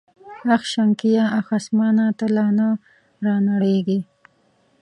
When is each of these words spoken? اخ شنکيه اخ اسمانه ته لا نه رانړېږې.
اخ 0.55 0.61
شنکيه 0.71 1.23
اخ 1.39 1.47
اسمانه 1.59 2.05
ته 2.17 2.25
لا 2.35 2.47
نه 2.57 2.67
رانړېږې. 3.25 3.99